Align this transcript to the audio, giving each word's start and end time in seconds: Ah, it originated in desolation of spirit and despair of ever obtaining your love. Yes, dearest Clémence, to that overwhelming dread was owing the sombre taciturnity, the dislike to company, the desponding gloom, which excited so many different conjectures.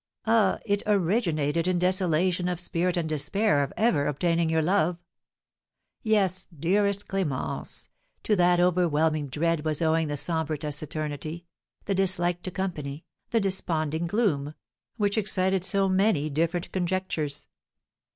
Ah, 0.25 0.57
it 0.65 0.81
originated 0.87 1.67
in 1.67 1.77
desolation 1.77 2.47
of 2.47 2.59
spirit 2.59 2.97
and 2.97 3.07
despair 3.07 3.61
of 3.61 3.71
ever 3.77 4.07
obtaining 4.07 4.49
your 4.49 4.63
love. 4.63 4.97
Yes, 6.01 6.47
dearest 6.47 7.07
Clémence, 7.07 7.89
to 8.23 8.35
that 8.35 8.59
overwhelming 8.59 9.27
dread 9.27 9.63
was 9.63 9.79
owing 9.79 10.07
the 10.07 10.17
sombre 10.17 10.57
taciturnity, 10.57 11.45
the 11.85 11.93
dislike 11.93 12.41
to 12.41 12.49
company, 12.49 13.05
the 13.29 13.39
desponding 13.39 14.07
gloom, 14.07 14.55
which 14.97 15.19
excited 15.19 15.63
so 15.63 15.87
many 15.87 16.31
different 16.31 16.71
conjectures. 16.71 17.45